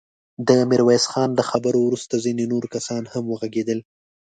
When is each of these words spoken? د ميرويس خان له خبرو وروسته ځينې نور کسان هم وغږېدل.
د 0.47 0.49
ميرويس 0.69 1.05
خان 1.11 1.29
له 1.39 1.43
خبرو 1.49 1.79
وروسته 1.83 2.13
ځينې 2.25 2.45
نور 2.51 2.63
کسان 2.75 3.03
هم 3.13 3.23
وغږېدل. 3.27 3.79